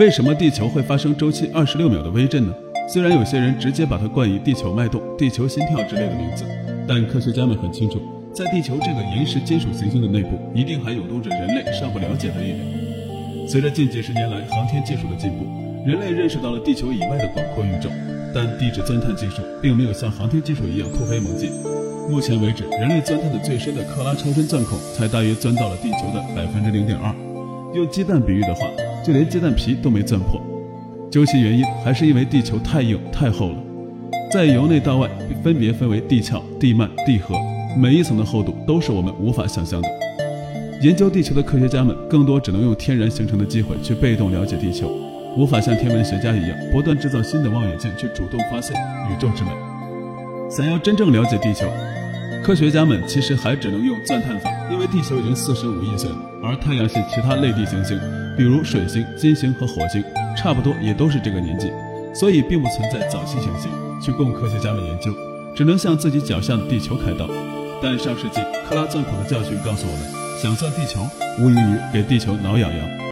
[0.00, 2.52] 为什么地球会发生周期二十六秒的微震呢？
[2.92, 6.44] 虽然有些人直接把它冠以地球脉动、地球心跳之类的名字，
[6.88, 8.02] 但科学家们很清楚，
[8.34, 13.46] 在地球这个岩石金属行星的内部，一定还涌动着人类尚不了解的力量。
[13.46, 15.46] 随着近几十年来航天技术的进步，
[15.86, 17.88] 人类认识到了地球以外的广阔宇宙，
[18.34, 21.52] 但地质钻探技术并没有像航天技术一样突飞猛进。
[22.10, 27.14] 目前为止，人类钻探的最深的克拉超深钻孔才大约钻到了地球的百分之零点二。
[27.74, 28.66] 用鸡蛋比喻的话。
[29.04, 30.40] 就连鸡蛋皮都没钻破，
[31.10, 33.56] 究其原因，还是因为地球太硬太厚了。
[34.32, 35.06] 在由内到外，
[35.42, 37.36] 分别分为地壳、地幔、地核，
[37.76, 39.88] 每一层的厚度都是我们无法想象的。
[40.80, 44.90] 研究地球的科学家们，更多只能用天然形成的机会去被动了解地球，
[45.36, 48.74] 无法像天文学家一样不断制造新的望远镜去主动发现
[49.10, 49.50] 宇宙之美。
[50.50, 51.66] 想要真正了解地球，
[52.44, 57.98] 科学家们其实还只能用钻探法，因为地球已经四十五亿岁了，而太阳系其他类地行星。
[58.36, 60.04] 比如水星、金星和火星，
[60.36, 61.72] 差不多也都是这个年纪，
[62.14, 65.10] 所以并不存在早期行星去供科学家们研究，
[65.56, 67.26] 只能向自己脚下的地球开刀。
[67.82, 71.00] 但上世纪克拉钻孔的教训告诉我们，想钻地球，
[71.40, 73.03] 无异于给地球挠痒痒。